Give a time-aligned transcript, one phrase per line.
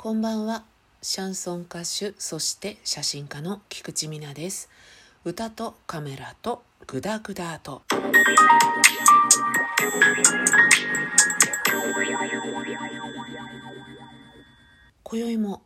[0.00, 0.62] こんばんは。
[1.02, 4.70] シャンソン歌手、そして写真家の菊池美奈です。
[5.24, 7.82] 歌とカメラとグダグダと。
[15.02, 15.62] 今宵も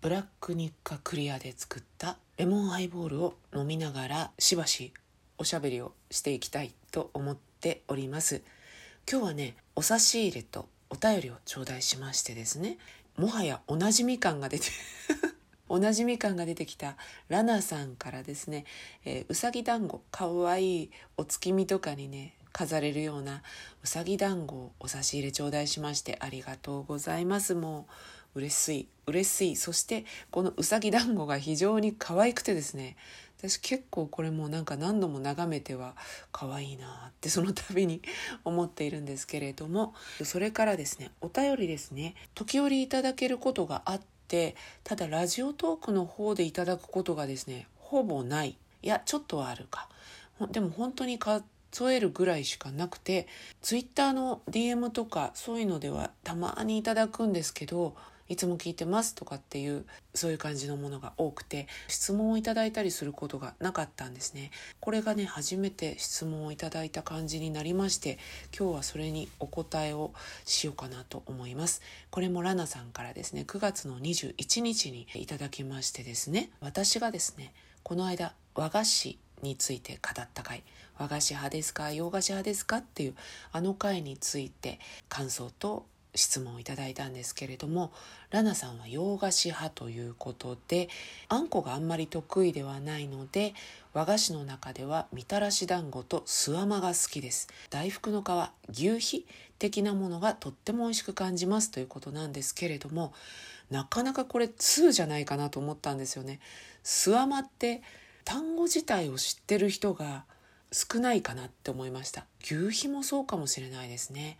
[0.00, 4.92] ブラックニッカクリアで作ったレモンハイボールを飲みながらしばし
[5.38, 8.42] おしゃべりをしていきたいと思っております。
[9.08, 12.78] 今日はね、お差し入れとお便りを頂戴しましてですね、
[13.18, 14.66] もはやおなじみ感が出て
[15.68, 16.96] おなじみ感が出てきた
[17.28, 18.64] ラナさんからですね、
[19.04, 23.42] えー、うさぎ団子かわいいお月見とかにね飾れるような
[23.82, 27.54] うさぎ団子をお差し入れ頂戴しましてありがとうございます。
[27.54, 27.86] も
[28.34, 29.56] う嬉しい嬉しい。
[29.56, 32.96] そしてこのうさぎ団子が非常に可愛くてですね
[33.38, 35.94] 私結構これもなんか何度も眺めては
[36.32, 38.02] 可愛いなってその度に
[38.44, 48.58] 思っているんですけれどもそれからですねお便りですね時折いただけることがあってただラジオトークの方でいただくことがですねほぼない。
[48.82, 49.88] いやちょっとはあるか。
[50.52, 51.42] でも本当に数
[51.92, 53.26] えるぐらいしかなくて
[53.62, 57.96] ツイッターの DM とかそういうのではたまにいただくんですけど
[58.28, 59.84] いつも聞いてますとかっていう
[60.14, 64.50] そういう感じのものが多くて質問をいただいたりすることがなかったんですね。
[64.80, 68.18] これがね初めて質問をいただいた感じになりまして
[68.58, 70.12] 今日はそれにお答えを
[70.44, 71.82] しようかなと思います。
[72.10, 80.62] これもラナさんからですね9月の21日にいただきましてですね私がですねこの間和菓子について語った回。
[80.98, 83.14] 和菓子派ですか洋菓子派ですかっていう
[83.52, 87.92] あの回について感想と質問をいただいたんですけれども
[88.30, 90.88] ラナさんは洋菓子派ということで
[91.28, 93.54] あんこがあんまり得意ではないので
[93.92, 97.48] 和菓子の中ではみたらし団子とすわまが好きです。
[97.70, 99.26] 大福の皮牛皮
[99.58, 103.12] 的なものがとっても美味しく感じますということなんですけれども
[103.70, 106.40] なかなかこれ2じゃないかなと思ったんですよね。
[106.82, 107.82] すわまって
[108.24, 110.24] 単語自体を知ってる人が
[110.72, 112.26] 少ないかなって思いました。
[112.42, 114.38] 牛皮もそうかもしれないですね。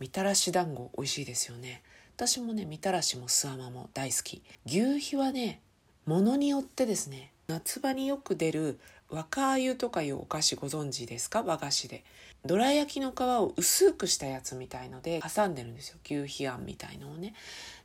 [0.00, 1.82] みたらし団子美味しいですよね。
[2.16, 4.42] 私もねみたらしもすあまも大好き。
[4.66, 5.60] 牛皮はね
[6.06, 8.78] ものによってですね夏場によく出る
[9.10, 11.42] 若あゆとかいうお菓子ご存知ですか？
[11.42, 12.04] 和菓子で。
[12.44, 15.96] どら焼きの皮を薄くしたやつみたいので挟んでるんですよ。
[16.04, 17.34] 牛皮あんみたいのをね。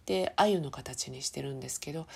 [0.05, 2.07] であゆの形にしてるんですけど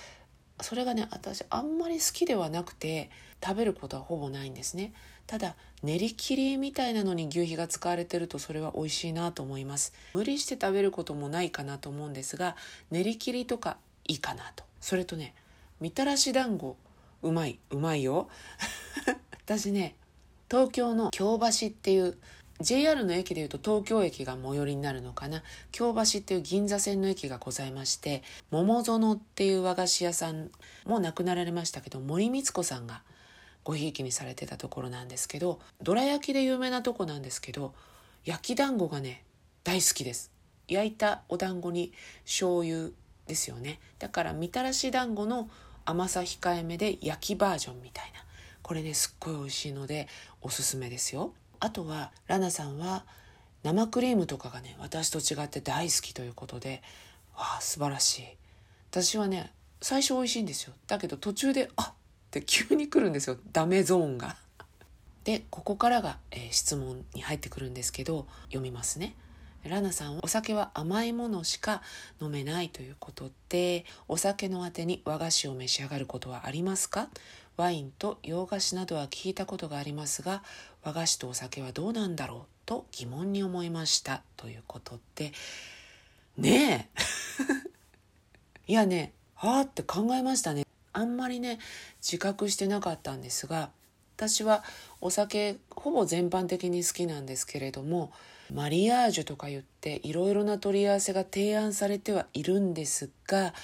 [0.60, 3.10] それがね私あんまり好きではなくて
[3.42, 4.92] 食べることはほぼないんですね。
[5.28, 9.92] ただ練り切りみたいなのに牛皮が使われてるとそれは美味しいなと思います。
[10.14, 12.56] 無理して食べることもないかなと思うんですが
[12.90, 14.64] 練り切りとかいいかなと。
[14.80, 15.34] それとね
[15.80, 16.78] みたらし団子
[17.22, 18.30] うまいうまいよ。
[19.44, 19.96] 私ね
[20.50, 22.16] 東京の京橋っていう
[22.62, 25.42] JR の駅でいうと東京駅が最寄りになるのかな。
[25.72, 30.50] 京橋っていう銀座線の駅がございまして桃園っていう和菓子屋さん
[30.86, 33.02] も亡くなられましたけど森光子さんが
[33.68, 37.74] ごひいきにされてたところなんですけどどら焼きで有名なとこなんですけど
[38.24, 39.24] 焼き団子がね
[39.62, 40.30] 大好きです。
[40.68, 41.92] 焼いたお団子に
[42.24, 42.88] 醤油
[43.26, 43.78] ですよね。
[43.98, 45.50] だからみたらし団子の
[45.84, 48.24] 甘さ控えめで焼きバージョンみたいな。
[48.62, 50.08] これねすっごい美味しいので
[50.40, 51.34] おすすめですよ。
[51.60, 53.04] あとはラナさんは
[53.64, 56.82] 生クリームとかがね私と違って大好きということで
[57.36, 58.24] わあ素晴らしい。
[58.90, 59.52] 私はね
[59.82, 60.72] 最初美味しいんですよ。
[60.86, 61.92] だけど途中であ
[62.28, 63.38] って急に来るんですよ。
[63.52, 64.36] ダメゾーンが。
[65.24, 69.16] でここからが、えー、質問に入ってくるんですけど読みますね。
[69.64, 71.82] ラナさんお酒は甘いものしか
[72.22, 77.08] 飲めないということでお酒のあてに和菓子を召し上がることはありますか？
[77.56, 80.44] ワインと洋菓子などは聞いたことがありますが
[80.84, 82.52] 和菓子とお酒はどうなんだろう？
[82.66, 84.22] と疑問に思いました。
[84.36, 85.32] ということで
[86.36, 87.02] ねえ。
[88.68, 90.67] いやねああって考えましたね。
[90.92, 91.58] あんまりね
[92.00, 93.70] 自覚してなかったんですが
[94.16, 94.64] 私は
[95.00, 98.12] お酒ほぼ全般的に好きなんですけれども
[98.52, 103.54] マリアージュとか言っていろいろな取り合わせが提案されてはいるんですが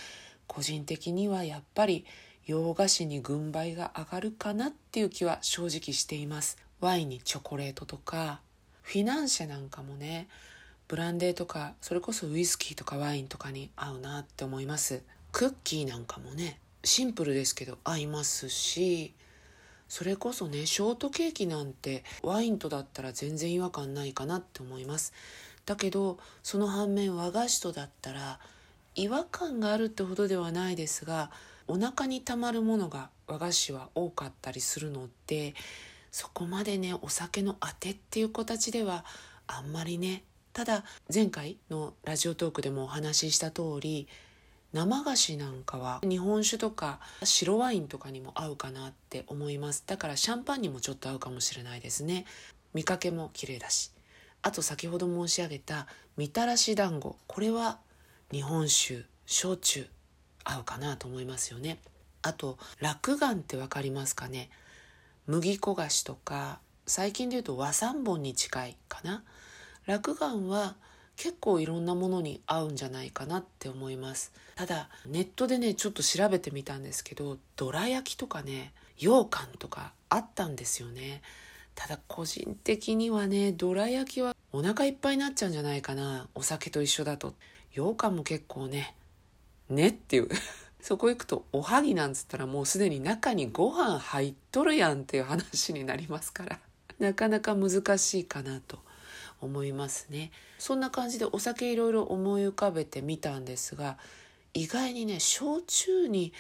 [0.46, 2.04] 個人的にはやっぱり
[2.46, 6.58] 洋菓子に軍配が上がるかなっていう気は正直しています。
[6.81, 8.40] ワインにチョコレートとか
[8.82, 10.28] フィナンシェなんかもね
[10.87, 15.02] ブランデーとかそれこそウイスキーとかワインとかに合うなって思います。
[15.32, 19.14] クッキーなんかもねシンプルですけど合いますし
[19.88, 25.12] それこそねショートケーキなんてワインとだったら全然違和感ないかなって思います。
[25.66, 28.38] だけどその反面和菓子とだったら
[28.94, 31.31] 違和感があるってほどではないですが
[31.66, 35.54] お腹にたまるものが和菓子は多かったりするので
[36.10, 39.04] そこまでねお酒のあてっていう形では
[39.46, 40.22] あんまりね
[40.52, 44.06] ただ前回のラジオトークでもお話しした通り
[44.75, 49.85] 生菓子なんかは日本酒とか白ワインとかにも合うかなって思います。
[49.87, 52.26] だからシャンパンにもちょっと合うかもしれないですね。
[52.75, 53.93] 見かけも綺麗だし。
[54.43, 55.87] あと先ほど申し上げた
[56.17, 57.17] みたらし団子。
[57.29, 57.79] これは
[58.32, 59.87] 日本酒焼酎
[60.43, 61.79] 合うかなと思いますよね。
[62.23, 64.50] あと落雁って分かりますかね。
[65.29, 69.23] 麦粉菓子とか最近で言うと和三本に近いかな。
[69.87, 70.75] 落雁は
[71.16, 74.32] 結構いろんなものに合うんじゃないかなって思います。
[74.56, 81.22] ただネットでねちょっと調べてみたんですけどどら焼きとかね羊羹とかあったんですよね。
[81.75, 86.28] ただ個人的にはねどら焼きはお腹いっぱいになっちゃうんじゃないかな。
[86.34, 87.34] お酒と一緒だと。
[87.70, 88.94] 羊羹も結構ね
[89.69, 90.28] ねっていう。
[90.81, 96.61] そこ行くとおはぎなんつったらもうすでに中にご飯入っとるやんっていう話になりますから。
[96.99, 98.78] なかなか難しいかなと。
[99.40, 100.31] 思いますね。
[100.58, 103.98] そんな感じでお酒いろいろ思い浮かべてみたんですが
[104.52, 106.32] 意外にね焼酎に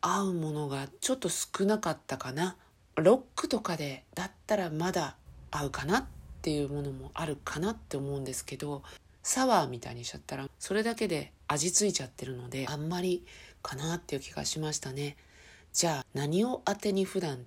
[0.00, 2.56] 合うものがちょっと少なかったかな。
[2.96, 5.16] ロックとかでだったらまだ
[5.50, 6.04] 合うかなっ
[6.42, 8.82] ていうものもあるかなって思うんですけど
[9.22, 13.24] サワーみたいにしちゃったらそれだけで味ついちゃってるのであんまり
[13.62, 15.16] かなっていう気がしましたね。
[15.72, 17.44] じゃあ何を当てに普段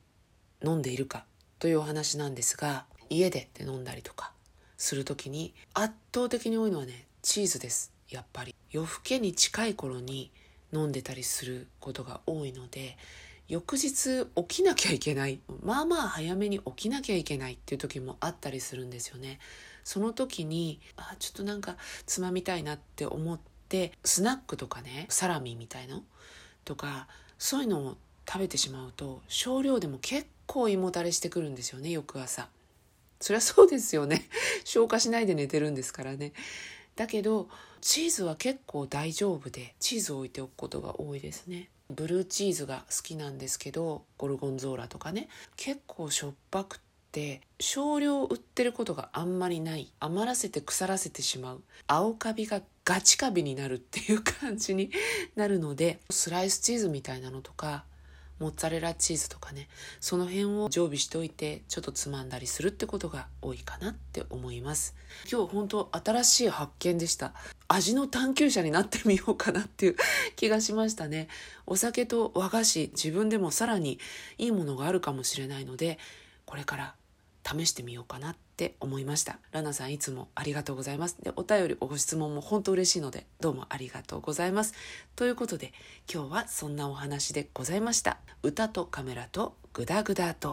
[0.63, 1.25] 飲んでいるか
[1.57, 4.31] というお話なんですが家でって飲んだりとか
[4.79, 7.91] する時に圧倒的に多いのはねチーズです。
[8.09, 8.55] やっぱり。
[8.71, 10.31] 夜更けに近い頃に
[10.73, 12.97] 飲んでたりすることが多いので
[13.47, 15.41] 翌日起きなきゃいけない。
[15.61, 19.39] まあまあ早めに起きなきゃいけないっていう時もあったりするんですよね。
[19.83, 26.03] その時にあちょっとなんかつまみたいなって思ってスナックとかねサラミみたいの？
[26.63, 27.97] とかそういうのを
[28.27, 32.47] 食べてしまうと少量でも結構胃もたれしてくるんですよね翌朝。
[33.19, 34.27] そりゃそうですよね。
[34.63, 36.33] 消化しないで寝てるんですからね。
[36.95, 37.49] だけど
[37.81, 41.69] チーズは結構大丈夫でチーズを置いておくことが多いですね。
[41.89, 45.27] ブルーチーズが好きなんですけどゴルゴンゾーラとかね。
[45.55, 46.79] 結構しょっぱくっ
[47.11, 49.91] て少量売ってることがあんまりない。
[49.99, 51.63] 余らせて腐らせてしまう。
[51.87, 54.91] 青カビがガチカビになるっていう感じに
[55.35, 57.85] なるのでスライスチーズみたいなのとか
[58.39, 59.67] モッツァレラチーズとかね
[59.99, 64.95] その辺を常備しておいてちょっとつまんだりするってことが多いかなって思います。
[65.31, 67.33] 今日本当新しい発見でした。
[67.67, 69.95] 味の探求者になってみようかなっていう
[70.35, 71.27] 気がしましたね。
[71.67, 73.99] お酒と和菓子自分でもさらに
[74.37, 75.99] いいものがあるかもしれないので
[76.45, 76.95] これから
[77.45, 79.39] 試してみようかなってって思いました。
[79.53, 81.15] ラナさんいつもありがとうございます。
[81.23, 84.73] でお便りご質問も本当嬉しいのでどうもありがとうございます。
[85.15, 85.71] ということで
[86.13, 88.17] 今日はそんなお話でございました。
[88.43, 90.47] 歌とカメラとグダグダと。